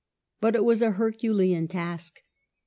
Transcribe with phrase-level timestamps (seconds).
[0.39, 2.23] But it was a herculean task.